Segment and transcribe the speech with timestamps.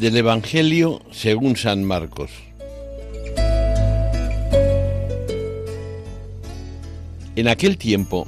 [0.00, 2.30] Del Evangelio según San Marcos.
[7.36, 8.26] En aquel tiempo,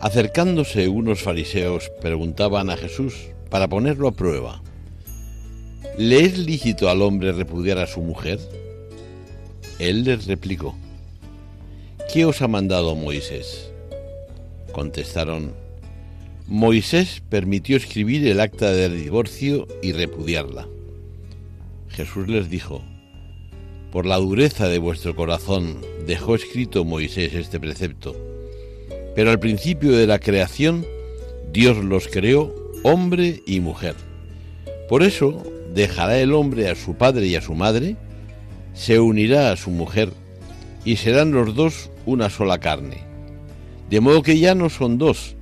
[0.00, 3.14] acercándose unos fariseos, preguntaban a Jesús
[3.50, 4.62] para ponerlo a prueba,
[5.98, 8.38] ¿le es lícito al hombre repudiar a su mujer?
[9.80, 10.76] Él les replicó,
[12.12, 13.68] ¿qué os ha mandado Moisés?
[14.70, 15.54] Contestaron,
[16.46, 20.68] Moisés permitió escribir el acta de divorcio y repudiarla.
[21.94, 22.82] Jesús les dijo,
[23.92, 28.16] Por la dureza de vuestro corazón dejó escrito Moisés este precepto,
[29.14, 30.84] pero al principio de la creación
[31.52, 33.94] Dios los creó hombre y mujer.
[34.88, 37.96] Por eso dejará el hombre a su padre y a su madre,
[38.72, 40.10] se unirá a su mujer,
[40.84, 43.04] y serán los dos una sola carne.
[43.88, 45.36] De modo que ya no son dos,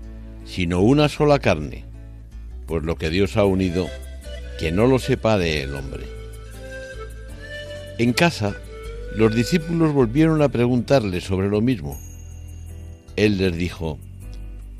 [0.44, 1.86] sino una sola carne,
[2.66, 3.88] pues lo que Dios ha unido,
[4.58, 6.21] que no lo separe el hombre.
[7.98, 8.56] En casa,
[9.14, 11.98] los discípulos volvieron a preguntarle sobre lo mismo.
[13.16, 13.98] Él les dijo,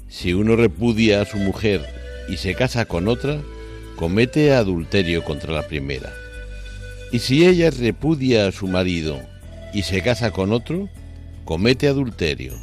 [0.09, 1.87] si uno repudia a su mujer
[2.29, 3.41] y se casa con otra,
[3.97, 6.13] comete adulterio contra la primera.
[7.13, 9.21] Y si ella repudia a su marido
[9.75, 10.89] y se casa con otro,
[11.45, 12.55] comete adulterio.